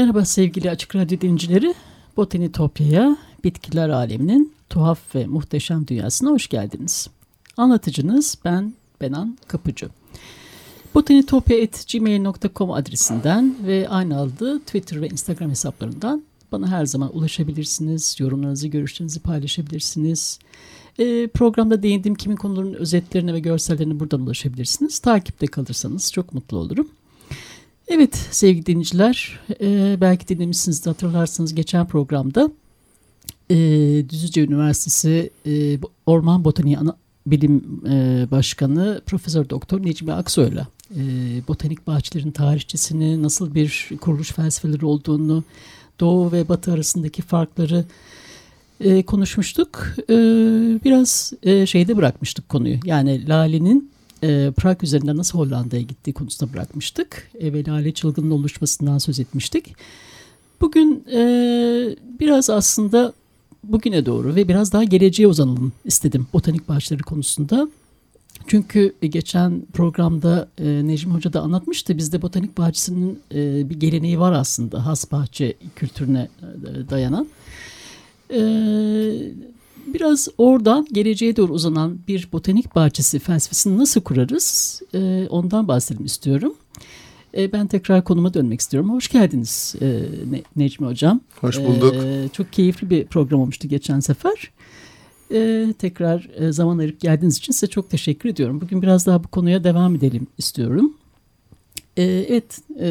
[0.00, 1.74] Merhaba sevgili Açık Radyo dinleyicileri.
[2.16, 7.08] Botanitopya'ya, bitkiler aleminin tuhaf ve muhteşem dünyasına hoş geldiniz.
[7.56, 9.88] Anlatıcınız ben Benan Kapıcı.
[10.94, 16.22] botanitopya.gmail.com adresinden ve aynı adı Twitter ve Instagram hesaplarından
[16.52, 18.16] bana her zaman ulaşabilirsiniz.
[18.18, 20.38] Yorumlarınızı, görüşlerinizi paylaşabilirsiniz.
[20.98, 24.98] E, programda değindiğim kimin konularının özetlerine ve görsellerine buradan ulaşabilirsiniz.
[24.98, 26.88] Takipte kalırsanız çok mutlu olurum.
[27.92, 32.50] Evet sevgili dinleyiciler, e, belki dinlemişsiniz de hatırlarsanız geçen programda
[33.50, 33.56] e,
[34.08, 40.66] Düzce Üniversitesi e, Orman Botaniği Ana Bilim e, Başkanı Profesör Doktor Necmi Aksoy'la
[40.96, 41.00] e,
[41.48, 45.44] botanik bahçelerin tarihçesini, nasıl bir kuruluş felsefeleri olduğunu,
[46.00, 47.84] Doğu ve Batı arasındaki farkları
[48.80, 49.86] e, konuşmuştuk.
[50.10, 50.14] E,
[50.84, 52.76] biraz e, şeyde bırakmıştık konuyu.
[52.84, 53.90] Yani Lale'nin
[54.22, 57.30] e, Prag üzerinden nasıl Hollanda'ya gittiği konusunda bırakmıştık.
[57.40, 59.74] E, ve Lale çılgının oluşmasından söz etmiştik.
[60.60, 61.20] Bugün e,
[62.20, 63.12] biraz aslında
[63.64, 67.68] bugüne doğru ve biraz daha geleceğe uzanalım istedim botanik bahçeleri konusunda.
[68.46, 71.98] Çünkü geçen programda e, Necmi Hoca da anlatmıştı.
[71.98, 74.86] Bizde botanik bahçesinin e, bir geleneği var aslında.
[74.86, 77.28] Has bahçe kültürüne e, dayanan.
[78.30, 78.40] E,
[79.86, 84.80] biraz oradan geleceğe doğru uzanan bir botanik bahçesi felsefesini nasıl kurarız?
[84.94, 86.54] E, ondan bahsedelim istiyorum.
[87.36, 88.90] E, ben tekrar konuma dönmek istiyorum.
[88.90, 89.86] Hoş geldiniz e,
[90.30, 91.20] ne, Necmi Hocam.
[91.40, 91.94] Hoş bulduk.
[91.94, 94.50] E, çok keyifli bir program olmuştu geçen sefer.
[95.32, 98.60] E, tekrar e, zaman ayırıp geldiğiniz için size çok teşekkür ediyorum.
[98.60, 100.94] Bugün biraz daha bu konuya devam edelim istiyorum.
[101.96, 102.88] E, evet, e,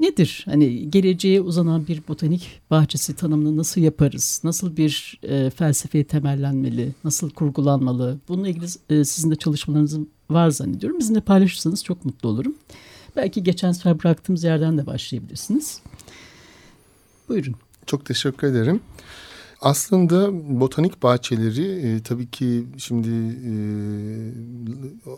[0.00, 0.42] nedir?
[0.44, 4.40] Hani geleceğe uzanan bir botanik bahçesi tanımını nasıl yaparız?
[4.44, 6.94] Nasıl bir e, felsefeye temellenmeli?
[7.04, 8.18] Nasıl kurgulanmalı?
[8.28, 9.98] Bununla ilgili e, sizin de çalışmalarınız
[10.30, 10.98] var zannediyorum.
[10.98, 12.54] Bizimle paylaşırsanız çok mutlu olurum.
[13.16, 15.80] Belki geçen sefer bıraktığımız yerden de başlayabilirsiniz.
[17.28, 17.54] Buyurun.
[17.86, 18.80] Çok teşekkür ederim.
[19.60, 20.28] Aslında
[20.60, 23.08] botanik bahçeleri e, tabii ki şimdi
[23.46, 23.52] e,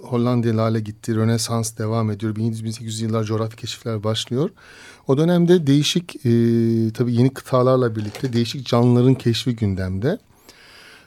[0.03, 2.35] Hollanda'ya lale gitti, Rönesans devam ediyor.
[2.37, 4.51] 1700-1800 yıllar coğrafi keşifler başlıyor.
[5.09, 6.31] O dönemde değişik e,
[6.93, 10.19] tabii yeni kıtalarla birlikte değişik canlıların keşfi gündemde.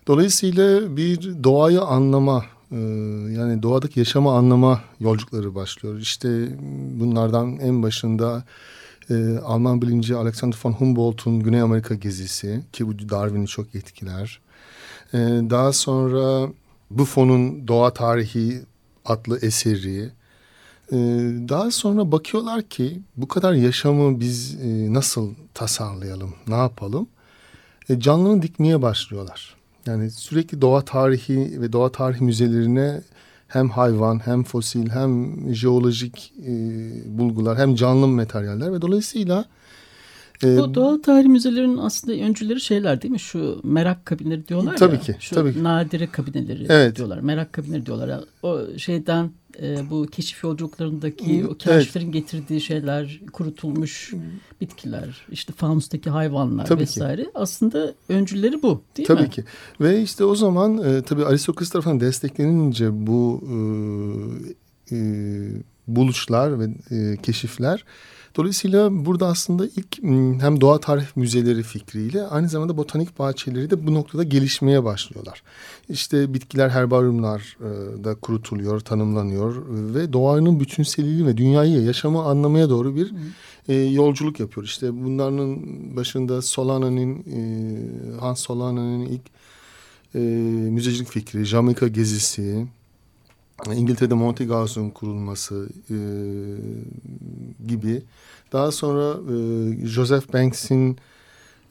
[0.08, 2.78] Dolayısıyla bir doğayı anlama e,
[3.38, 6.00] yani doğadaki yaşamı anlama yolculukları başlıyor.
[6.00, 6.48] İşte
[7.00, 8.44] bunlardan en başında
[9.10, 14.40] e, Alman bilimci Alexander von Humboldt'un Güney Amerika gezisi ki bu Darwin'i çok etkiler.
[15.14, 15.18] E,
[15.50, 16.50] daha sonra
[16.92, 18.62] Buffon'un Doğa Tarihi
[19.06, 20.12] adlı eseri.
[20.92, 20.98] E,
[21.50, 27.08] daha sonra bakıyorlar ki bu kadar yaşamı biz e, nasıl tasarlayalım, ne yapalım?
[27.90, 29.56] E, canlını dikmeye başlıyorlar.
[29.86, 33.02] Yani sürekli doğa tarihi ve doğa tarihi müzelerine
[33.48, 36.52] hem hayvan hem fosil hem jeolojik e,
[37.18, 39.46] bulgular hem canlı materyaller ve dolayısıyla
[40.44, 43.20] bu doğal tarih müzelerinin aslında öncüleri şeyler değil mi?
[43.20, 45.02] Şu merak kabinleri diyorlar tabii ya.
[45.02, 45.64] Ki, şu tabii ki.
[45.64, 46.96] nadire kabineleri evet.
[46.96, 47.20] diyorlar.
[47.20, 48.24] Merak kabinleri diyorlar.
[48.44, 49.32] O şeyden
[49.62, 52.14] e, bu keşif yolculuklarındaki o keşiflerin evet.
[52.14, 54.14] getirdiği şeyler, kurutulmuş
[54.62, 57.24] bitkiler, işte fanustaki hayvanlar tabii vesaire.
[57.24, 57.30] Ki.
[57.36, 59.26] Aslında öncüleri bu değil tabii mi?
[59.26, 59.44] Tabii ki.
[59.82, 63.44] Ve işte o zaman e, tabii Aristokrat tarafından desteklenince bu
[64.92, 64.98] e, e,
[65.88, 67.86] buluşlar ve e, keşifler
[68.36, 70.04] Dolayısıyla burada aslında ilk
[70.42, 75.44] hem doğa tarih müzeleri fikriyle aynı zamanda botanik bahçeleri de bu noktada gelişmeye başlıyorlar.
[75.90, 77.58] İşte bitkiler herbaryumlar
[78.04, 83.14] da kurutuluyor, tanımlanıyor ve doğanın bütünseliği ve dünyayı yaşamı anlamaya doğru bir
[83.68, 84.66] e, yolculuk yapıyor.
[84.68, 85.60] İşte bunların
[85.96, 89.22] başında Solana'nın, e, Hans Solana'nın ilk
[90.16, 90.20] e,
[90.72, 92.68] müzecilik fikri, Jamaika gezisi,
[93.76, 95.98] İngiltere'de Monte Gauss'un kurulması e,
[97.68, 98.04] gibi.
[98.54, 100.98] Daha sonra e, Joseph Banks'in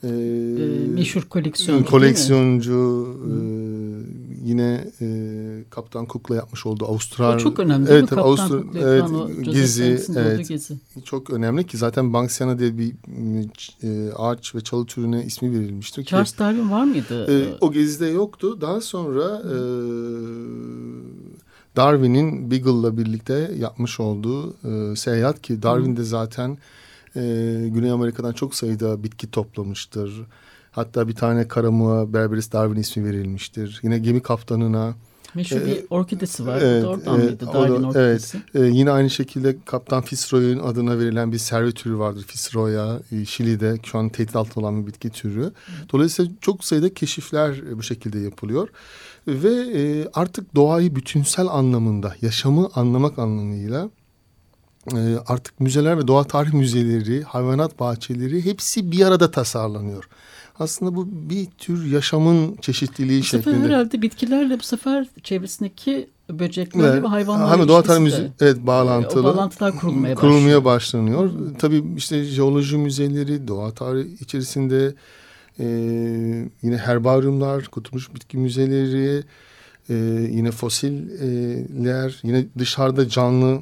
[0.04, 3.32] e, e, meşhur koleksiyoncu koleksiyoncu e,
[4.44, 5.06] yine e,
[5.70, 7.38] Kaptan Cook'la yapmış olduğu Avustralya.
[7.38, 9.04] çok önemli evet, Kaptan Avustra Cook'la evet,
[9.42, 10.75] gezi, evet, gezi.
[11.04, 12.92] Çok önemli ki zaten Banksiana diye bir
[13.82, 16.04] e, ağaç ve çalı türüne ismi verilmiştir.
[16.04, 17.26] Charles Darwin var mıydı?
[17.32, 18.60] E, o gezide yoktu.
[18.60, 19.54] Daha sonra e,
[21.76, 26.59] Darwin'in Beagle'la birlikte yapmış olduğu e, seyahat ki Darwin de zaten
[27.17, 27.21] e,
[27.69, 30.26] Güney Amerika'dan çok sayıda bitki toplamıştır.
[30.71, 33.81] Hatta bir tane karamuğa Berberis Darwin ismi verilmiştir.
[33.82, 34.94] Yine gemi kaptanına
[35.35, 36.61] Meşhur ee, bir orkidesi var.
[36.62, 37.47] Evet, Oradan evet, mıydı?
[37.55, 38.38] Darwin da, orkidesi.
[38.55, 38.67] Evet.
[38.67, 42.25] Ee, yine aynı şekilde Kaptan Fitzroy'un adına verilen bir servi türü vardır.
[42.29, 45.53] Fitzroy'a e, Şili'de şu an tehdit altında olan bir bitki türü.
[45.93, 48.69] Dolayısıyla çok sayıda keşifler e, bu şekilde yapılıyor.
[49.29, 53.91] Ve e, artık doğayı bütünsel anlamında, yaşamı anlamak anlamıyla
[54.93, 60.09] e, artık müzeler ve doğa tarih müzeleri, hayvanat bahçeleri hepsi bir arada tasarlanıyor.
[60.59, 63.56] Aslında bu bir tür yaşamın çeşitliliği bu şeklinde.
[63.56, 67.03] Bu sefer herhalde bitkilerle bu sefer çevresindeki böceklerle evet.
[67.03, 69.20] ve hayvanlarla Hem doğa tarih müze evet bağlantılı.
[69.20, 71.31] O bağlantılar kurulmaya, kurulmaya başlanıyor.
[71.32, 71.55] Hmm.
[71.55, 74.94] Tabii işte jeoloji müzeleri, doğa tarihi içerisinde
[75.61, 75.67] e,
[76.62, 79.25] yine herbaryumlar, kutumuş bitki müzeleri,
[79.89, 79.95] e,
[80.31, 83.61] yine fosiller, yine dışarıda canlı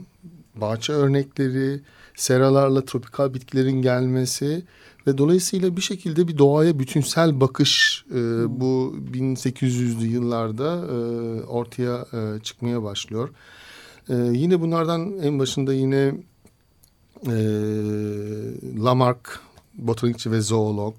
[0.55, 1.81] bahçe örnekleri,
[2.15, 4.62] seralarla tropikal bitkilerin gelmesi
[5.06, 8.21] ve dolayısıyla bir şekilde bir doğaya bütünsel bakış e,
[8.61, 10.97] bu 1800'lü yıllarda e,
[11.43, 13.29] ortaya e, çıkmaya başlıyor.
[14.09, 16.15] E, yine bunlardan en başında yine
[17.27, 17.35] e,
[18.85, 19.41] Lamarck,
[19.75, 20.94] botanikçi ve zoolog.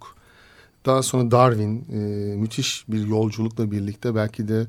[0.85, 1.97] Daha sonra Darwin, e,
[2.35, 4.67] müthiş bir yolculukla birlikte belki de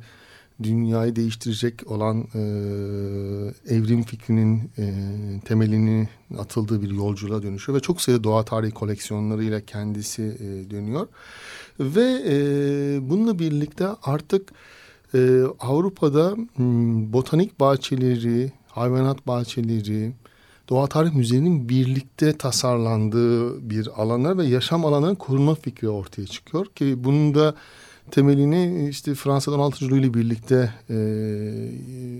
[0.62, 2.40] dünyayı değiştirecek olan e,
[3.74, 4.94] evrim fikrinin e,
[5.44, 6.08] temelini
[6.38, 11.06] atıldığı bir yolculuğa dönüşüyor ve çok sayıda doğa tarihi koleksiyonlarıyla kendisi e, dönüyor.
[11.80, 12.34] Ve e,
[13.10, 14.52] bununla birlikte artık
[15.14, 20.12] e, Avrupa'da m, botanik bahçeleri, hayvanat bahçeleri,
[20.68, 26.94] doğa tarih müzelerinin birlikte tasarlandığı bir alanlar ve yaşam alanlarının korunma fikri ortaya çıkıyor ki
[27.04, 27.54] bunun da
[28.10, 29.90] temelini işte Fransa'dan 16.
[29.90, 30.96] Louis ile birlikte e,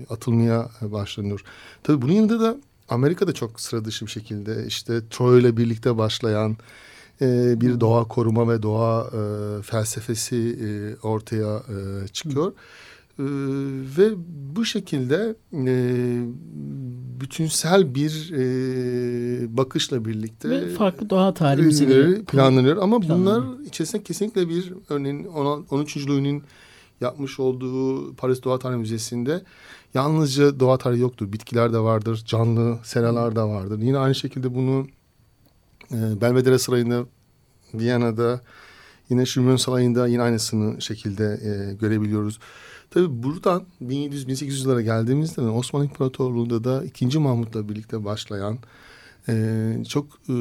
[0.09, 1.43] atılmaya başlanıyor.
[1.83, 2.57] Tabii bunun yanında da
[2.89, 6.57] Amerika'da çok sıra dışı bir şekilde işte Troy ile birlikte başlayan
[7.21, 10.67] e, bir doğa koruma ve doğa e, felsefesi e,
[11.07, 12.53] ortaya e, çıkıyor.
[13.19, 13.23] E,
[13.97, 14.11] ve
[14.55, 15.75] bu şekilde e,
[17.21, 22.77] bütünsel bir e, bakışla birlikte ve farklı doğa tarihi müzeleri planlanıyor.
[22.77, 26.07] Ama bunlar içerisinde kesinlikle bir örneğin 13.
[26.07, 26.43] Louis'nin
[27.01, 29.41] yapmış olduğu Paris Doğa Tarihi Müzesi'nde
[29.93, 31.33] yalnızca doğa tarihi yoktur.
[31.33, 33.79] Bitkiler de vardır, canlı seralar da vardır.
[33.79, 34.87] Yine aynı şekilde bunu
[35.91, 37.05] e, Belvedere Sarayı'nda,
[37.73, 38.41] Viyana'da,
[39.09, 42.39] yine Şümön Sarayı'nda yine aynısını şekilde e, görebiliyoruz.
[42.91, 47.19] Tabii buradan 1700-1800'lere geldiğimizde Osmanlı İmparatorluğu'nda da 2.
[47.19, 48.57] Mahmut'la birlikte başlayan
[49.29, 50.35] e, çok e,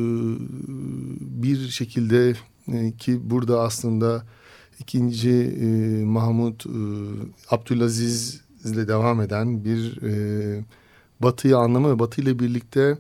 [1.21, 2.35] bir şekilde
[2.73, 4.25] e, ki burada aslında
[4.81, 5.67] ikinci e,
[6.05, 6.71] Mahmut e,
[7.51, 10.65] Abdülaziz ile devam eden bir e,
[11.21, 12.99] Batı'yı anlama ve Batı ile birlikte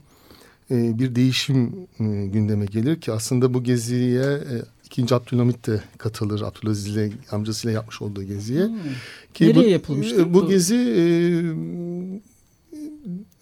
[0.70, 6.41] e, bir değişim e, gündeme gelir ki aslında bu geziye e, ikinci Abdülhamit de katılır.
[6.41, 8.64] Abdülaziz ile amcasıyla yapmış olduğu geziye.
[8.67, 8.79] Hmm.
[9.35, 10.35] Ki Nereye bu, yapılmıştı?
[10.35, 11.02] Bu, bu gezi e,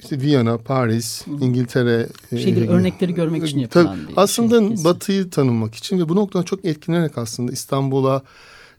[0.01, 1.43] işte Viyana, Paris, hmm.
[1.43, 2.09] İngiltere.
[2.31, 6.45] Şeydir, e, örnekleri görmek için yapılan tabii, Aslında şey, Batı'yı tanımak için ve bu noktada
[6.45, 8.23] çok etkilenerek aslında İstanbul'a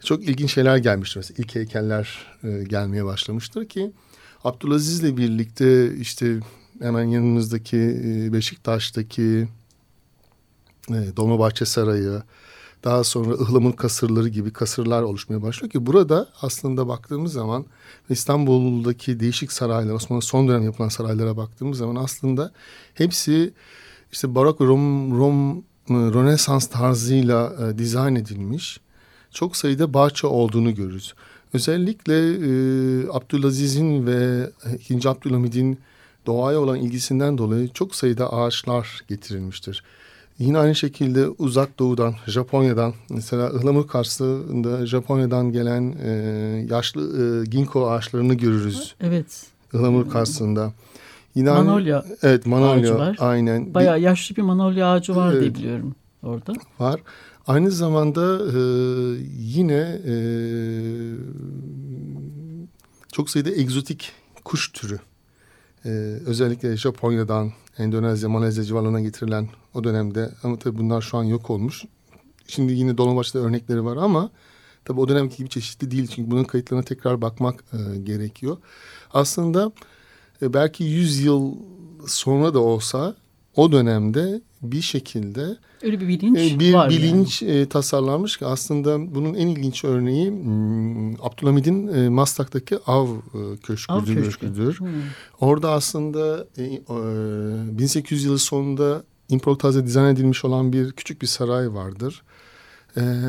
[0.04, 1.18] çok ilginç şeyler gelmiştir.
[1.18, 3.92] Mesela ilk heykeller e, gelmeye başlamıştır ki
[4.44, 6.40] Abdülaziz ile birlikte işte
[6.82, 9.48] hemen yanımızdaki e, Beşiktaş'taki
[10.90, 12.22] e, Dolmabahçe Sarayı,
[12.84, 17.66] daha sonra ıhlamur kasırları gibi kasırlar oluşmaya başlıyor ki burada aslında baktığımız zaman
[18.10, 22.52] İstanbul'daki değişik saraylar, Osmanlı son dönem yapılan saraylara baktığımız zaman aslında
[22.94, 23.54] hepsi
[24.12, 28.80] işte barok Rom, Rom Rönesans tarzıyla e, dizayn edilmiş
[29.32, 31.14] çok sayıda bahçe olduğunu görürüz.
[31.54, 32.50] Özellikle e,
[33.12, 34.50] Abdülaziz'in ve
[34.90, 35.10] 2.
[35.10, 35.80] Abdülhamid'in
[36.26, 39.84] doğaya olan ilgisinden dolayı çok sayıda ağaçlar getirilmiştir.
[40.40, 46.12] Yine aynı şekilde uzak doğudan, Japonya'dan mesela ıhlamur karşısında Japonya'dan gelen e,
[46.70, 48.96] yaşlı e, ginkgo ağaçlarını görürüz.
[49.02, 49.46] Evet.
[49.74, 50.74] Ihlamur karşısında.
[51.36, 53.16] Yine manolya aynı, evet, manolya var.
[53.20, 53.74] aynen.
[53.74, 56.54] Bayağı yaşlı bir manolya ağacı var evet, diye biliyorum orada.
[56.80, 57.02] Var.
[57.48, 58.60] Aynı zamanda e,
[59.40, 60.16] yine e,
[63.12, 64.12] çok sayıda egzotik
[64.46, 65.00] kuş türü.
[65.86, 65.90] E,
[66.26, 71.84] özellikle Japonya'dan, Endonezya, Malezya civarlarına getirilen o dönemde ama tabii bunlar şu an yok olmuş.
[72.48, 74.30] Şimdi yine Dolmabahçe'de örnekleri var ama
[74.86, 78.58] Tabii o dönemki gibi çeşitli değil çünkü bunun kayıtlarına tekrar bakmak e, gerekiyor.
[79.14, 79.72] Aslında
[80.42, 81.56] e, belki 100 yıl
[82.08, 83.16] sonra da olsa
[83.56, 87.54] o dönemde bir şekilde öyle bir bilinç e, bir var bilinç yani.
[87.54, 94.00] e, tasarlanmış ki aslında bunun en ilginç örneği hmm, Abdülhamid'in e, Maslak'taki av e, köşküdür.
[94.00, 94.24] Av köşkü.
[94.24, 94.80] köşküdür.
[94.80, 94.88] Hmm.
[95.40, 101.74] Orada aslında e, e, 1800 yılı sonunda improvize dizayn edilmiş olan bir küçük bir saray
[101.74, 102.24] vardır.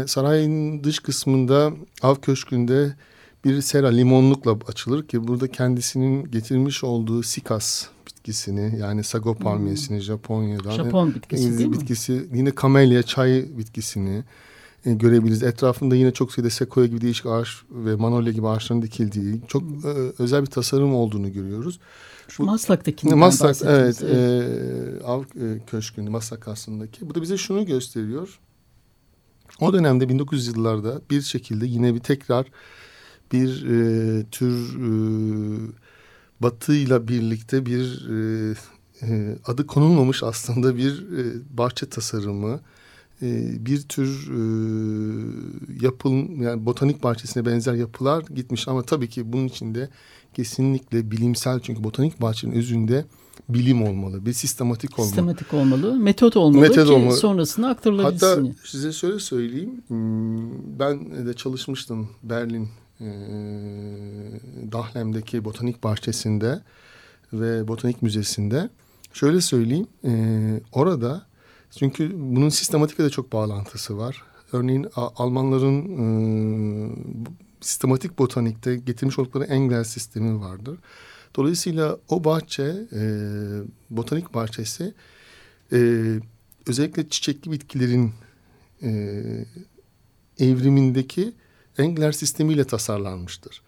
[0.06, 2.96] Sarayın dış kısmında av köşkünde
[3.44, 7.86] bir sera limonlukla açılır ki burada kendisinin getirmiş olduğu sikas
[8.24, 11.72] bitkisini yani sago palmiyesini Japonya'dan Japon bitkisi değil mi?
[11.72, 14.24] bitkisi yine kamelya çay bitkisini
[14.86, 15.42] e, görebiliriz.
[15.42, 19.88] Etrafında yine çok sayıda sekoya gibi değişik ağaç ve manolya gibi ağaçların dikildiği çok e,
[20.18, 21.80] özel bir tasarım olduğunu görüyoruz.
[22.28, 25.02] Şu Maslak'takinden Maslak evet, bahsettiniz.
[25.02, 27.08] E, av e, köşkünde Maslak aslındaki.
[27.08, 28.40] Bu da bize şunu gösteriyor.
[29.60, 32.46] O dönemde 1900 yıllarda bir şekilde yine bir tekrar
[33.32, 34.90] bir e, tür e,
[36.40, 38.54] batıyla birlikte bir e,
[39.02, 41.24] e, adı konulmamış aslında bir e,
[41.58, 42.60] bahçe tasarımı
[43.22, 44.40] e, bir tür e,
[45.82, 49.88] yapıl yani botanik bahçesine benzer yapılar gitmiş ama tabii ki bunun içinde
[50.34, 53.04] kesinlikle bilimsel çünkü botanik bahçenin özünde
[53.48, 55.06] bilim olmalı bir sistematik olmalı.
[55.08, 57.16] Sistematik olmalı, metot olmalı Metot ki olmalı.
[57.16, 58.26] sonrasında aktarılabilsin.
[58.26, 59.82] Hatta size şöyle söyleyeyim.
[59.88, 62.68] Hmm, Ben de çalışmıştım Berlin
[63.00, 63.06] e,
[64.72, 66.62] Dahlem'deki botanik bahçesinde
[67.32, 68.68] ve botanik müzesinde.
[69.12, 69.86] Şöyle söyleyeyim.
[70.04, 70.12] e,
[70.72, 71.26] orada
[71.78, 74.22] çünkü bunun sistematikle de çok bağlantısı var.
[74.52, 76.04] Örneğin Almanların e,
[77.60, 80.78] sistematik botanikte getirmiş oldukları Engel sistemi vardır.
[81.36, 83.02] Dolayısıyla o bahçe, e,
[83.90, 84.94] botanik bahçesi
[85.72, 86.10] e,
[86.66, 88.12] özellikle çiçekli bitkilerin
[88.82, 88.90] e,
[90.38, 91.32] evrimindeki
[91.78, 93.62] Engler sistemiyle tasarlanmıştır.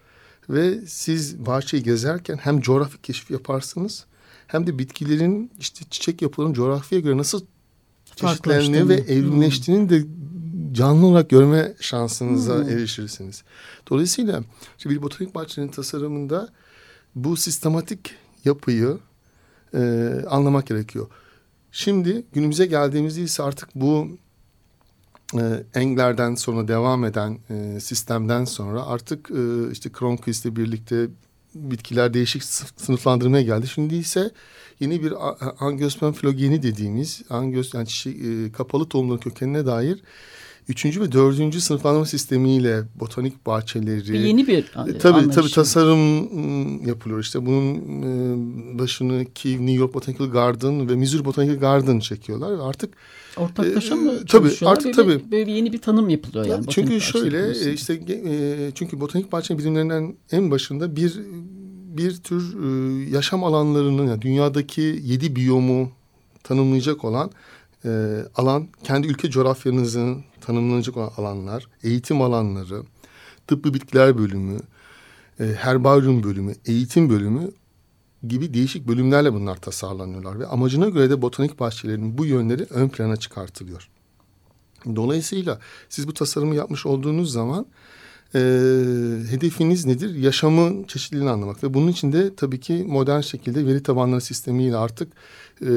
[0.49, 4.05] Ve siz bahçeyi gezerken hem coğrafi keşif yaparsınız
[4.47, 7.41] hem de bitkilerin işte çiçek yapılarının coğrafyaya göre nasıl
[8.15, 9.17] çeşitlendiğini ve Farklılaştığını.
[9.17, 10.03] evrimleştiğini de
[10.71, 12.69] canlı olarak görme şansınıza Hmm.
[12.69, 13.43] erişirsiniz.
[13.89, 14.43] Dolayısıyla
[14.77, 16.49] işte bir botanik bahçenin tasarımında
[17.15, 18.97] bu sistematik yapıyı
[19.73, 19.79] e,
[20.29, 21.07] anlamak gerekiyor.
[21.71, 24.07] Şimdi günümüze geldiğimizde ise artık bu
[25.33, 31.07] e, Engler'den sonra devam eden e, sistemden sonra artık e, işte Cronquist'le birlikte
[31.55, 33.67] bitkiler değişik sınıf- sınıflandırmaya geldi.
[33.67, 34.31] Şimdi ise
[34.79, 35.13] yeni bir
[35.59, 39.99] angiosperm filogeni dediğimiz angios yani çiçek, e, kapalı tohumların kökenine dair
[40.69, 45.51] üçüncü ve dördüncü sınıflandırma sistemiyle botanik bahçeleri Bir yeni bir e, tabii tabii anlayış.
[45.51, 47.19] tasarım yapılıyor.
[47.19, 52.69] İşte bunun e, başını Kiev, New York Botanical Garden ve Missouri Botanical Garden çekiyorlar.
[52.69, 52.93] Artık
[53.39, 54.77] Ortaklaşa Ee, mı tabii, çalışıyorlar?
[54.77, 55.31] artık böyle, tabii.
[55.31, 56.65] Böyle yeni bir tanım yapılıyor yani.
[56.69, 61.19] çünkü botanik şöyle e, işte e, çünkü botanik bahçe bilimlerinden en başında bir
[61.97, 65.91] bir tür e, yaşam alanlarının yani dünyadaki yedi biyomu
[66.43, 67.31] tanımlayacak olan
[67.85, 67.89] e,
[68.35, 72.83] alan kendi ülke coğrafyanızın tanımlanacak olan alanlar, eğitim alanları,
[73.47, 74.59] tıbbi bitkiler bölümü,
[75.39, 77.51] e, herbaryum bölümü, eğitim bölümü
[78.27, 83.15] gibi değişik bölümlerle bunlar tasarlanıyorlar ve amacına göre de botanik bahçelerinin bu yönleri ön plana
[83.17, 83.89] çıkartılıyor.
[84.95, 85.59] Dolayısıyla
[85.89, 87.65] siz bu tasarımı yapmış olduğunuz zaman
[88.35, 88.39] e,
[89.29, 90.15] hedefiniz nedir?
[90.15, 95.13] Yaşamın çeşitliliğini anlamak ve bunun için de tabii ki modern şekilde veri tabanları sistemiyle artık
[95.61, 95.67] e,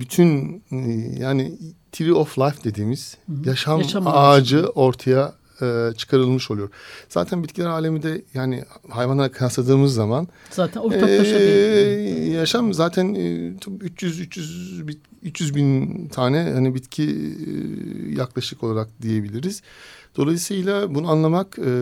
[0.00, 0.76] bütün e,
[1.18, 1.58] yani
[1.92, 3.48] tree of life dediğimiz Hı hı.
[3.48, 4.68] yaşam, Yaşam ağacı ağacı.
[4.68, 6.70] ortaya e, çıkarılmış oluyor.
[7.08, 11.40] Zaten bitkiler alemi de yani hayvanlara kıyasladığımız zaman Zaten ortaklaşa bir...
[11.40, 18.88] ee, yaşam zaten e, 300 300 bi- 300 bin tane hani bitki e, yaklaşık olarak
[19.02, 19.62] diyebiliriz.
[20.16, 21.72] Dolayısıyla bunu anlamak e,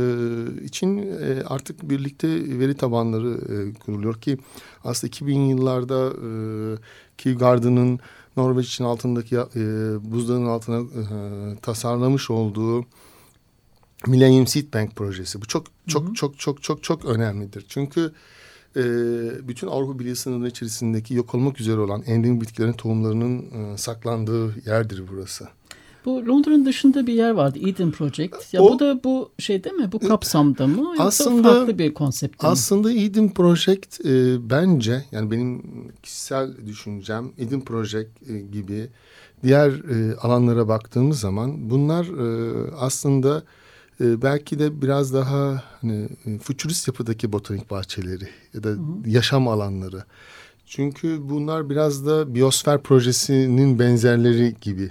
[0.64, 4.38] için e, artık birlikte veri tabanları e, kuruluyor ki
[4.85, 6.28] aslında 2000 yıllarda e,
[7.18, 8.00] Kew Garden'ın
[8.37, 9.40] Norveç'in altındaki e,
[10.12, 11.04] buzdağının altına e,
[11.62, 12.85] tasarlamış olduğu
[14.07, 15.40] Millennium Seed Bank projesi.
[15.43, 16.14] Bu çok çok Hı hı.
[16.14, 17.64] çok çok çok çok önemlidir.
[17.69, 18.12] Çünkü
[18.76, 18.83] e,
[19.49, 23.38] bütün Avrupa Birliği sınırları içerisindeki yok olmak üzere olan endemik bitkilerin tohumlarının
[23.75, 25.49] e, saklandığı yerdir burası.
[26.05, 27.59] Bu Londra'nın dışında bir yer vardı.
[27.69, 28.35] Eden Project.
[28.55, 29.93] Ya O- bu da bu şeyde mi?
[29.93, 30.95] Bu kapsamda mı?
[30.99, 32.49] Aslında- farklı bir konsept mi?
[32.49, 35.62] Aslında Eden Project e, bence yani benim
[36.02, 38.88] kişisel düşüncem Eden Project e, gibi
[39.43, 43.43] diğer e, alanlara baktığımız zaman bunlar e, aslında
[44.00, 48.75] e, belki de biraz daha hani e, futurist yapıdaki botanik bahçeleri ya da
[49.07, 50.05] yaşam alanları.
[50.67, 54.90] Çünkü bunlar biraz da biyosfer projesinin benzerleri gibi.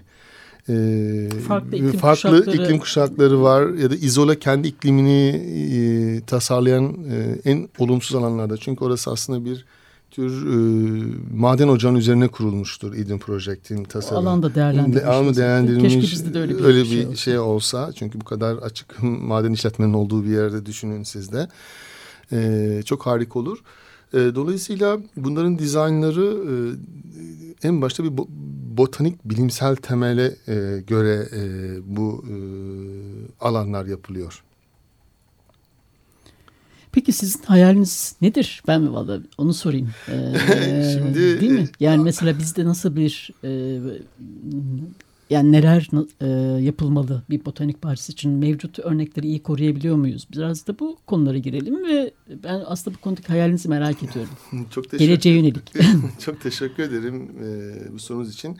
[0.69, 2.55] e, farklı, iklim, farklı kuşakları.
[2.63, 5.29] iklim kuşakları var ya da izole kendi iklimini
[5.73, 8.57] e, tasarlayan e, en olumsuz alanlarda.
[8.57, 9.65] Çünkü orası aslında bir
[10.17, 10.57] tür e,
[11.33, 14.29] maden ocağının üzerine kurulmuştur Eden Project'in tasarımı.
[14.29, 15.03] Alanda değerlendirilmiş.
[15.03, 15.93] Alanı değerlendirilmiş.
[15.93, 17.15] Keşke bizde de öyle bir, öyle şey, bir olsa.
[17.15, 17.91] şey olsa.
[17.95, 21.47] Çünkü bu kadar açık maden işletmenin olduğu bir yerde düşünün siz de.
[22.31, 23.57] E, çok harika olur.
[24.13, 26.37] E, dolayısıyla bunların dizaynları
[27.63, 28.27] e, en başta bir bo
[28.77, 31.41] botanik bilimsel temele e, göre e,
[31.97, 32.35] bu e,
[33.45, 34.43] alanlar yapılıyor.
[36.97, 38.63] Peki sizin hayaliniz nedir?
[38.67, 39.89] Ben mi valla onu sorayım.
[40.07, 41.69] Ee, Şimdi, değil mi?
[41.79, 43.79] Yani mesela bizde nasıl bir e,
[45.29, 45.89] yani neler
[46.21, 46.27] e,
[46.63, 50.27] yapılmalı bir botanik bahçesi için mevcut örnekleri iyi koruyabiliyor muyuz?
[50.31, 52.11] Biraz da bu konulara girelim ve
[52.43, 54.33] ben aslında bu konudaki hayalinizi merak ediyorum.
[54.69, 55.73] Çok teşekkür, Geleceğe yönelik.
[56.19, 58.57] çok teşekkür ederim e, bu sorunuz için.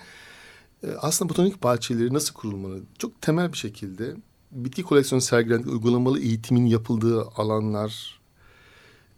[0.84, 2.80] E, aslında botanik bahçeleri nasıl kurulmalı?
[3.00, 4.16] Çok temel bir şekilde
[4.52, 8.17] bitki koleksiyonu sergilendiği uygulamalı eğitimin yapıldığı alanlar,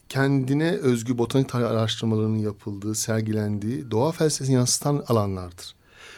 [0.09, 5.75] kendine özgü botanik tarih araştırmalarının yapıldığı, sergilendiği, doğa felsefesini yansıtan alanlardır.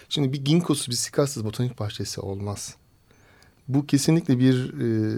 [0.09, 2.75] Şimdi bir ginkgosuz, bir sikasız botanik bahçesi olmaz.
[3.67, 4.73] Bu kesinlikle bir...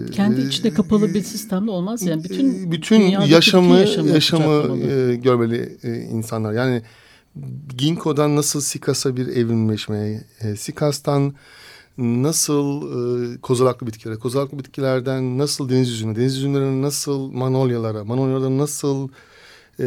[0.06, 2.02] E, Kendi içinde kapalı bir sistemde olmaz.
[2.02, 6.52] Yani bütün, bütün dünyadaki yaşamı bütün yaşamı, e, görmeli e, insanlar.
[6.52, 6.82] Yani
[7.78, 11.34] Ginkgo'dan nasıl Sikas'a bir evrimleşmeye, e, Sikas'tan
[11.98, 12.82] nasıl
[13.34, 19.08] e, kozalaklı bitkilere, kozalaklı bitkilerden nasıl deniz üzümüne, deniz üzümlerine nasıl manolyalara, manolyalara nasıl
[19.80, 19.86] e,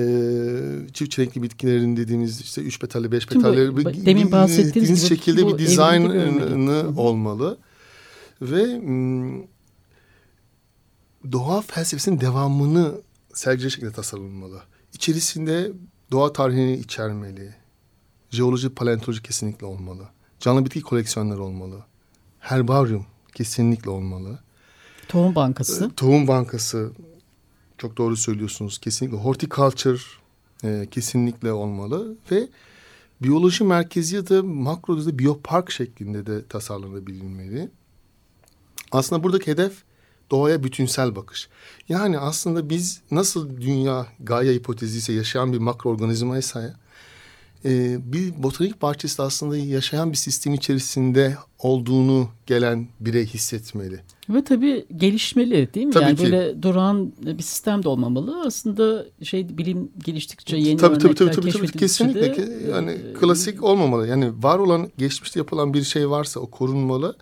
[0.94, 5.54] çift çelenkli bitkilerin dediğimiz işte üç petalli, beş petalli ba- demin bahsettiğiniz gibi şekilde bu
[5.54, 7.58] bir dizaynı olmalı.
[8.42, 8.82] Ve
[11.32, 12.92] doğa felsefesinin devamını
[13.34, 14.62] sergileyecek şekilde tasarlanmalı.
[14.94, 15.72] İçerisinde
[16.12, 17.56] doğa tarihini içermeli.
[18.30, 20.04] Jeoloji, paleontoloji kesinlikle olmalı.
[20.40, 21.86] Canlı bitki koleksiyonları olmalı.
[22.40, 24.40] Herbaryum kesinlikle olmalı.
[25.08, 25.92] Tohum bankası.
[25.96, 26.92] Tohum bankası
[27.78, 28.78] çok doğru söylüyorsunuz.
[28.78, 30.00] Kesinlikle horticulture
[30.64, 32.48] e, kesinlikle olmalı ve
[33.22, 37.70] biyoloji merkezi ya da makro düzeyde biyopark şeklinde de tasarlanabilmeli.
[38.92, 39.84] Aslında buradaki hedef
[40.32, 41.50] doğaya bütünsel bakış.
[41.90, 46.76] Yani aslında biz nasıl dünya Gaia hipotezi ise yaşayan bir makroorganizmaysa
[47.68, 54.00] e, bir botanik bahçesi aslında yaşayan bir sistem içerisinde olduğunu gelen birey hissetmeli.
[54.30, 55.94] Ve tabii gelişmeli değil mi?
[55.94, 56.24] Tabii yani ki.
[56.24, 58.44] böyle duran bir sistem de olmamalı.
[58.46, 63.64] Aslında şey bilim geliştikçe yeni tabii, örnekler tabii, tabii, tabii, kesinlikle de, yani e, klasik
[63.64, 64.08] olmamalı.
[64.08, 67.16] Yani var olan geçmişte yapılan bir şey varsa o korunmalı.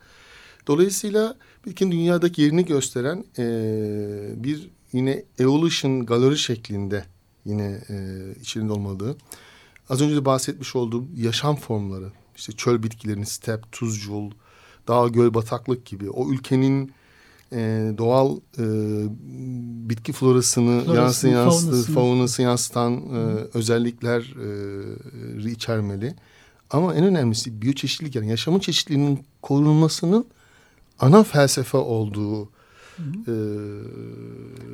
[0.68, 7.06] Dolayısıyla bitkinin dünyadaki yerini gösteren e, bir yine evolution galeri şeklinde
[7.46, 7.96] yine e,
[8.42, 9.16] içinde olmalı.
[9.90, 14.32] Az önce de bahsetmiş olduğum yaşam formları işte çöl bitkilerinin step, tuzcul,
[14.88, 16.92] dağ, göl, bataklık gibi o ülkenin
[17.54, 18.64] e, doğal e,
[19.90, 23.18] bitki florasını, Florasını, yansıtı, faunası yansıtan e,
[23.54, 24.34] özellikler
[25.46, 26.16] e, içermeli.
[26.72, 30.26] Ama en önemlisi biyoçeşitlilik yani yaşamın çeşitliliğinin korunmasının
[31.00, 32.48] ana felsefe olduğu e,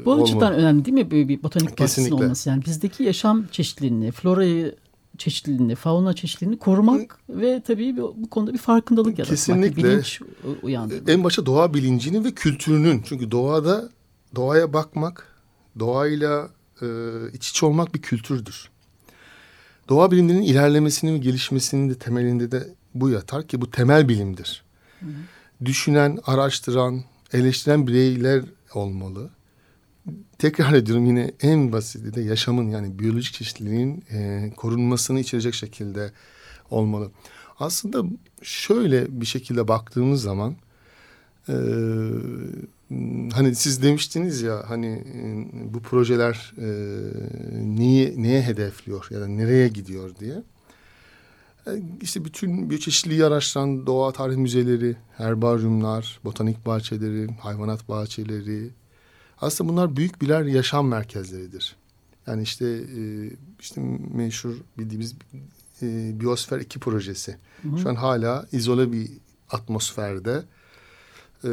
[0.05, 0.23] Bu olmalı.
[0.23, 2.49] açıdan önemli değil mi böyle bir botanik bahçesinin olması?
[2.49, 4.75] Yani bizdeki yaşam çeşitliliğini, florayı
[5.17, 9.83] çeşitliliğini, fauna çeşitliliğini korumak ve tabii bu, konuda bir farkındalık yaratmak, Kesinlikle.
[9.83, 10.21] bilinç
[10.61, 11.09] uyandırmak.
[11.09, 13.01] En başta doğa bilincinin ve kültürünün.
[13.05, 13.89] Çünkü doğada
[14.35, 15.27] doğaya bakmak,
[15.79, 16.49] doğayla
[16.81, 16.85] e,
[17.33, 18.69] iç içe olmak bir kültürdür.
[19.89, 24.63] Doğa bilimlerinin ilerlemesinin ve gelişmesinin de temelinde de bu yatar ki bu temel bilimdir.
[25.65, 28.43] Düşünen, araştıran, eleştiren bireyler
[28.73, 29.29] olmalı.
[30.37, 36.11] Tekrar ediyorum yine en basiti de yaşamın yani biyolojik çeşitliliğin e, korunmasını içerecek şekilde
[36.69, 37.11] olmalı.
[37.59, 38.03] Aslında
[38.41, 40.55] şöyle bir şekilde baktığımız zaman
[41.49, 41.55] e,
[43.33, 46.67] hani siz demiştiniz ya hani e, bu projeler e,
[47.77, 50.43] neyi, neye hedefliyor ya da nereye gidiyor diye.
[51.67, 58.69] E, işte bütün biyoçeşitliliği araştıran doğa tarih müzeleri, herbaryumlar, botanik bahçeleri, hayvanat bahçeleri.
[59.41, 61.75] Aslında bunlar büyük birer yaşam merkezleridir.
[62.27, 63.01] Yani işte e,
[63.59, 63.81] işte
[64.13, 65.13] meşhur bildiğimiz
[65.81, 67.37] e, Biosfer 2 projesi.
[67.83, 69.09] Şu an hala izole bir
[69.49, 70.43] atmosferde
[71.43, 71.47] e,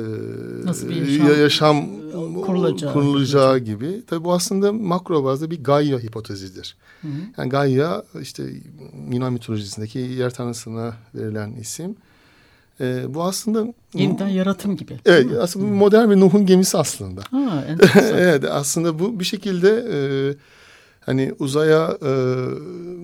[0.64, 4.02] Nasıl bir ya- yaşam, yaşam e, kurulacağı- kurulacağı gibi.
[4.06, 6.76] Tabii bu aslında makro bazda bir Gaia hipotezidir.
[7.02, 7.12] Hı hı.
[7.38, 8.44] Yani Gaia işte
[9.12, 11.96] Yunan mitolojisindeki yer tanrısına verilen isim.
[12.80, 14.96] E, bu aslında Yeniden yaratım gibi.
[15.06, 17.20] Evet aslında modern bir Nuh'un gemisi aslında.
[17.30, 17.64] Ha,
[18.00, 19.98] evet aslında bu bir şekilde e,
[21.08, 22.12] Hani uzaya e,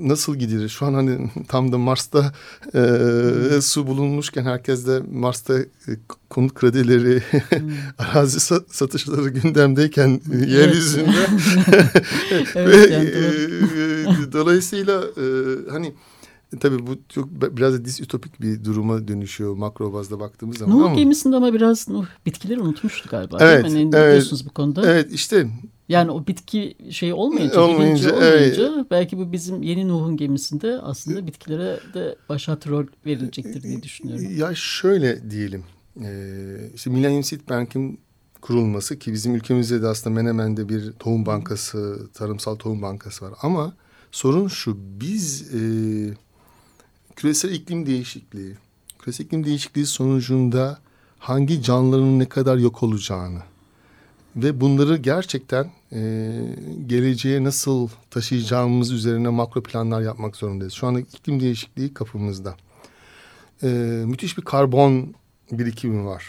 [0.09, 0.69] nasıl gidilir?
[0.69, 2.33] Şu an hani tam da Mars'ta
[2.75, 3.63] e, hmm.
[3.63, 5.93] su bulunmuşken herkes de Mars'ta e,
[6.31, 7.73] konut kredileri, hmm.
[7.99, 10.49] arazi satışları gündemdeyken evet.
[10.49, 11.27] yeryüzünde.
[12.55, 15.25] evet, yani, e, dolayısıyla e,
[15.71, 15.93] hani
[16.61, 20.79] Tabii bu çok biraz da distopik bir duruma dönüşüyor makro bazda baktığımız zaman.
[20.79, 23.38] Nuh gemisinde ama biraz Nuh bitkileri unutmuştu galiba.
[23.40, 23.73] Evet.
[23.73, 24.90] Ne evet, diyorsunuz bu konuda?
[24.90, 25.49] Evet işte
[25.88, 28.87] yani o bitki şeyi olmayınca, olmayınca, olmayınca evet.
[28.90, 34.37] belki bu bizim yeni Nuh'un gemisinde aslında bitkilere de başat rol verilecektir diye düşünüyorum.
[34.37, 35.64] Ya şöyle diyelim.
[36.03, 38.01] Ee, işte Millennium Seed Bank'in
[38.40, 43.35] kurulması ki bizim ülkemizde de aslında Menemen'de bir tohum bankası, tarımsal tohum bankası var.
[43.43, 43.75] Ama
[44.12, 45.61] sorun şu, biz e,
[47.16, 48.57] küresel iklim değişikliği,
[48.98, 50.79] küresel iklim değişikliği sonucunda
[51.18, 53.40] hangi canlıların ne kadar yok olacağını
[54.37, 56.33] ve bunları gerçekten e,
[56.87, 60.72] geleceğe nasıl taşıyacağımız üzerine makro planlar yapmak zorundayız.
[60.72, 62.57] Şu anda iklim değişikliği kapımızda.
[63.62, 63.66] E,
[64.07, 65.14] müthiş bir karbon
[65.53, 66.24] birikimi var.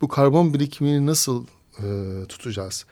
[0.00, 1.46] Bu karbon birikimini nasıl
[1.78, 1.86] e,
[2.28, 2.86] tutacağız?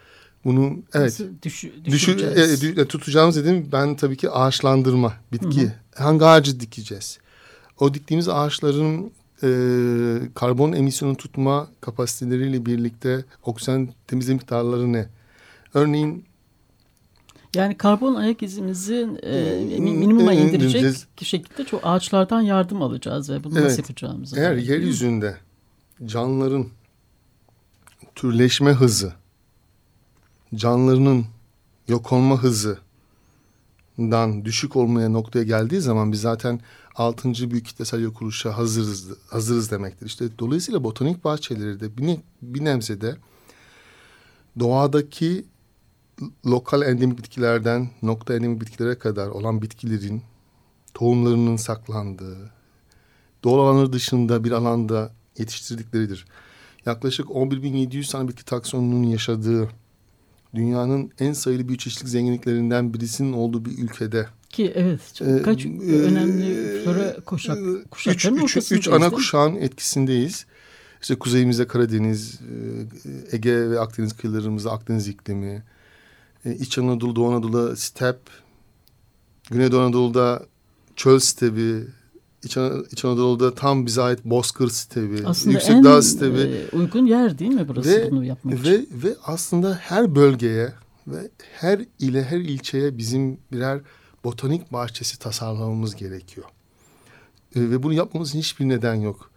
[0.47, 2.33] Bunu evet düşü, düşü,
[2.77, 5.63] e, e, tutacağımız dedim ben tabii ki ağaçlandırma bitki.
[5.63, 6.03] Hı hı.
[6.03, 7.19] Hangi ağacı dikeceğiz?
[7.81, 9.11] O diktiğimiz ağaçların
[9.43, 9.49] e,
[10.35, 15.09] karbon emisyonu tutma kapasiteleriyle birlikte oksijen temizle miktarları ne?
[15.75, 16.25] Örneğin
[17.55, 23.65] yani karbon ayak izimizi e, minimuma indirecek şekilde çok ağaçlardan yardım alacağız ve bunu evet,
[23.65, 24.41] nasıl yapacağımızı.
[24.41, 25.37] Eğer yeryüzünde
[26.05, 26.67] canlıların
[28.15, 29.13] türleşme hızı,
[30.55, 31.27] canlılarının
[31.89, 36.61] yok olma hızından düşük olmaya noktaya geldiği zaman biz zaten
[36.95, 40.07] altıncı büyük kitlesel yok oluşa hazırız, hazırız demektir.
[40.07, 43.17] İşte dolayısıyla botanik bahçeleri de bir, ne, bir nebzede
[44.59, 45.45] doğadaki
[46.47, 50.23] lokal endemik bitkilerden nokta endemik bitkilere kadar olan bitkilerin
[50.95, 52.51] tohumlarının saklandığı,
[53.45, 56.27] doğal alanları dışında bir alanda yetiştirdikleridir.
[56.87, 59.69] Yaklaşık 11.700 tane bitki taksonunun yaşadığı
[60.57, 66.81] dünyanın en sayılı bioçeşitlik zenginliklerinden birisinin olduğu bir ülkede ki evet çok, kaç e, önemli
[66.85, 67.59] flora kuşak,
[67.91, 70.47] kuşakların üç, üç, üç ana kuşağın etkisindeyiz.
[71.03, 72.41] İşte kuzeyimizde Karadeniz,
[73.33, 75.63] Ege ve Akdeniz kıyılarımızda Akdeniz iklimi,
[76.45, 78.19] İç Anadolu, Doğu Anadolu'da step,
[79.51, 80.47] Güneydoğu Anadolu'da
[80.97, 81.85] çöl stebi,
[82.47, 82.57] İç,
[82.93, 84.71] İç Anadolu'da tam bize ait bozkır
[85.27, 86.41] aslında yüksek dağ stebi.
[86.41, 88.89] E, uygun yer değil mi burası ve, bunu yapmak ve, için?
[89.05, 90.73] Ve aslında her bölgeye
[91.07, 93.81] ve her ile her ilçeye bizim birer
[94.25, 96.47] botanik bahçesi tasarlamamız gerekiyor.
[97.57, 99.31] E, ve bunu yapmamızın hiçbir neden yok.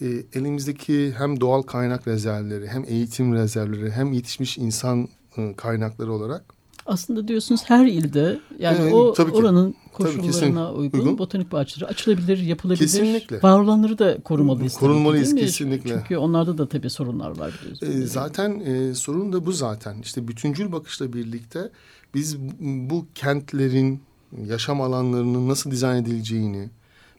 [0.00, 6.53] E, elimizdeki hem doğal kaynak rezervleri, hem eğitim rezervleri, hem yetişmiş insan e, kaynakları olarak
[6.86, 11.52] aslında diyorsunuz her ilde yani ee, o tabii ki, oranın koşullarına tabii, uygun, uygun botanik
[11.52, 12.80] bahçeleri açılabilir, yapılabilir.
[12.80, 13.42] Kesinlikle.
[13.42, 14.74] Var olanları da korumalıyız.
[14.74, 15.90] Tabii, kesinlikle.
[15.90, 17.96] Çünkü onlarda da tabii sorunlar var biliyorsunuz.
[17.96, 19.96] Ee, zaten e, sorun da bu zaten.
[20.02, 21.70] İşte bütüncül bakışla birlikte
[22.14, 24.02] biz bu kentlerin
[24.46, 26.70] yaşam alanlarının nasıl dizayn edileceğini,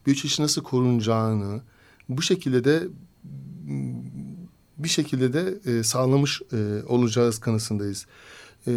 [0.05, 1.61] biyoçeşit nasıl korunacağını
[2.09, 2.83] bu şekilde de
[4.77, 8.05] bir şekilde de e, sağlamış e, olacağız kanısındayız.
[8.67, 8.71] E,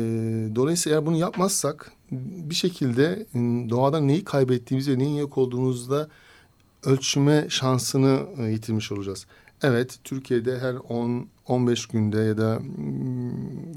[0.54, 3.38] dolayısıyla eğer bunu yapmazsak bir şekilde e,
[3.70, 6.08] doğadan neyi kaybettiğimizi ve neyin yok olduğumuzda
[6.84, 9.26] ölçme şansını e, yitirmiş olacağız.
[9.62, 12.58] Evet Türkiye'de her 10-15 günde ya da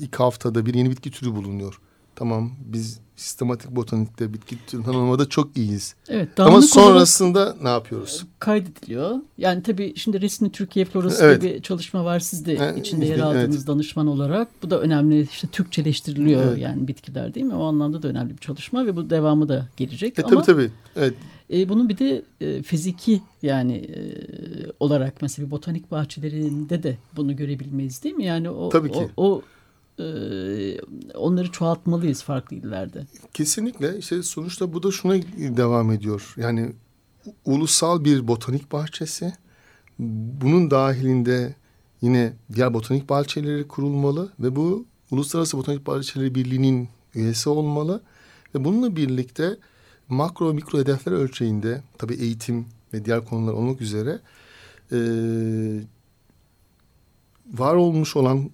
[0.02, 1.80] iki haftada bir yeni bitki türü bulunuyor.
[2.22, 5.96] Tamam biz sistematik botanikte bitki tanımlamada çok iyiyiz.
[6.10, 8.26] Evet, Ama sonrasında ne yapıyoruz?
[8.40, 9.16] Kaydediliyor.
[9.38, 11.44] Yani tabii şimdi resmi Türkiye Florası evet.
[11.44, 12.20] bir çalışma var.
[12.20, 13.68] Siz de yani, içinde yer aldığınız evet.
[13.68, 14.48] danışman olarak.
[14.64, 15.22] Bu da önemli.
[15.22, 16.58] İşte Türkçeleştiriliyor evet.
[16.58, 17.56] yani bitkiler değil mi?
[17.56, 20.20] O anlamda da önemli bir çalışma ve bu devamı da gelecek.
[20.20, 20.72] E, Ama, tabii tabii.
[20.96, 21.14] Evet.
[21.54, 24.00] E, bunun bir de e, fiziki yani e,
[24.80, 28.26] olarak mesela botanik bahçelerinde de bunu görebilmeyiz değil mi?
[28.26, 29.10] Yani o, tabii ki.
[29.18, 29.42] o, o
[31.16, 33.08] onları çoğaltmalıyız farklı illerde.
[33.34, 33.98] Kesinlikle.
[33.98, 36.34] İşte sonuçta bu da şuna devam ediyor.
[36.38, 36.74] Yani
[37.46, 39.34] ulusal bir botanik bahçesi.
[40.00, 41.56] Bunun dahilinde
[42.02, 48.02] yine diğer botanik bahçeleri kurulmalı ve bu Uluslararası Botanik Bahçeleri Birliği'nin üyesi olmalı.
[48.56, 49.58] Ve bununla birlikte
[50.10, 54.20] makro mikro hedefler ölçeğinde tabii eğitim ve diğer konular olmak üzere
[54.92, 55.00] e,
[57.54, 58.50] var olmuş olan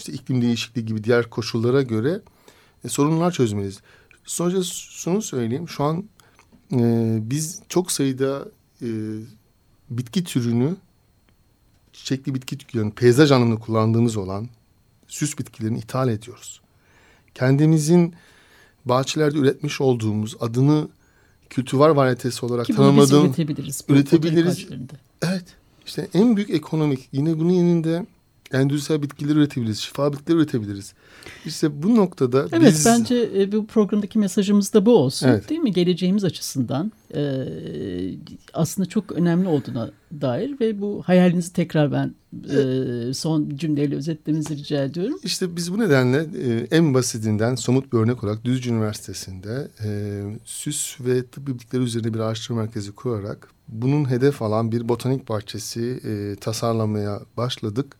[0.00, 2.20] işte iklim değişikliği gibi diğer koşullara göre
[2.84, 3.80] e, sorunlar çözmeliyiz.
[4.24, 5.68] Sonuçta şunu söyleyeyim.
[5.68, 6.04] Şu an
[6.72, 8.48] e, biz çok sayıda
[8.82, 8.88] e,
[9.90, 10.76] bitki türünü
[11.92, 14.48] çiçekli bitki türünü peyzaj anlamında kullandığımız olan
[15.08, 16.60] süs bitkilerini ithal ediyoruz.
[17.34, 18.14] Kendimizin
[18.84, 20.88] bahçelerde üretmiş olduğumuz adını
[21.50, 23.84] kültüvar varyetesi olarak Ki tanımladığım üretebiliriz.
[23.88, 24.66] üretebiliriz.
[25.22, 25.44] Evet.
[25.86, 28.06] İşte en büyük ekonomik yine bunun yanında
[28.52, 30.94] endüstriyel bitkiler üretebiliriz, şifa bitkiler üretebiliriz.
[31.46, 35.50] İşte bu noktada Evet biz bence e, bu programdaki mesajımız da bu olsun Evet.
[35.50, 35.72] değil mi?
[35.72, 37.20] Geleceğimiz açısından e,
[38.54, 42.14] aslında çok önemli olduğuna dair ve bu hayalinizi tekrar ben
[42.50, 45.18] e, son cümleyle özetlemenizi rica ediyorum.
[45.22, 51.00] işte biz bu nedenle e, en basitinden somut bir örnek olarak Düzce Üniversitesi'nde e, süs
[51.00, 56.36] ve tıp bitkileri üzerine bir araştırma merkezi kurarak bunun hedef alan bir botanik bahçesi e,
[56.40, 57.96] tasarlamaya başladık.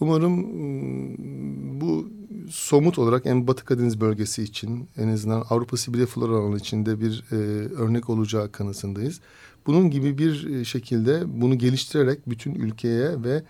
[0.00, 2.08] Umarım mm, bu
[2.50, 7.24] somut olarak en Batı Karadeniz bölgesi için en azından Avrupa Sibirya flora alanı içinde bir
[7.32, 7.36] e,
[7.74, 9.20] örnek olacağı kanısındayız.
[9.66, 13.42] Bunun gibi bir e, şekilde bunu geliştirerek bütün ülkeye ve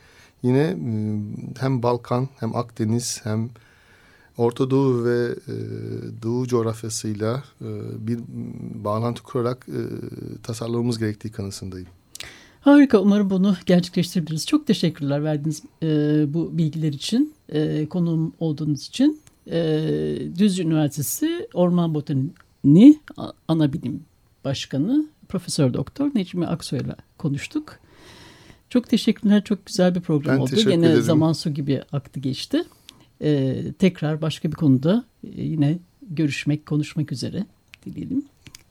[0.42, 3.50] yine mm, hem Balkan hem Akdeniz hem
[4.36, 5.54] Orta Doğu ve e,
[6.22, 7.68] Doğu coğrafyasıyla e,
[8.06, 8.24] bir mm,
[8.84, 9.80] bağlantı kurarak e,
[10.42, 11.88] tasarlamamız gerektiği kanısındayım.
[12.66, 14.46] Harika umarım bunu gerçekleştirebiliriz.
[14.46, 15.86] Çok teşekkürler verdiğiniz e,
[16.34, 19.20] bu bilgiler için, e, konuğum olduğunuz için.
[19.50, 19.58] E,
[20.38, 24.02] Düzce Üniversitesi Orman Botaniği A- Ana Bilim
[24.44, 27.78] Başkanı Profesör Doktor Necmi Aksoy'la konuştuk.
[28.70, 29.44] Çok teşekkürler.
[29.44, 30.56] Çok güzel bir program Ben oldu.
[30.56, 31.02] Gene ederim.
[31.02, 32.64] zaman su gibi aktı geçti.
[33.22, 35.78] E, tekrar başka bir konuda e, yine
[36.10, 37.46] görüşmek, konuşmak üzere
[37.86, 38.24] dileyelim.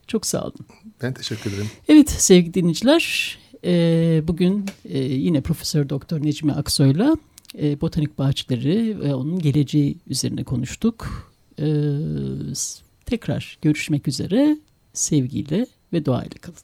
[0.07, 0.65] Çok sağ olun.
[1.01, 1.69] Ben teşekkür ederim.
[1.87, 7.17] Evet sevgili dinleyiciler, e, bugün e, yine Profesör Doktor Necmi Aksoy'la
[7.61, 11.31] e, botanik bahçeleri ve onun geleceği üzerine konuştuk.
[11.59, 11.65] E,
[13.05, 14.57] tekrar görüşmek üzere,
[14.93, 16.57] sevgiyle ve duayla kalın.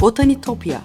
[0.00, 0.82] Botanitopya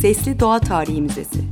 [0.00, 1.51] Sesli Doğa Tarihi Müzesi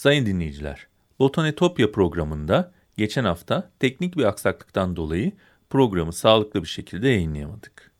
[0.00, 0.86] Sayın dinleyiciler,
[1.18, 5.32] Botanetopya programında geçen hafta teknik bir aksaklıktan dolayı
[5.70, 7.90] programı sağlıklı bir şekilde yayınlayamadık.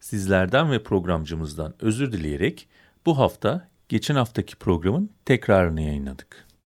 [0.00, 2.68] Sizlerden ve programcımızdan özür dileyerek
[3.06, 6.46] bu hafta geçen haftaki programın tekrarını yayınladık.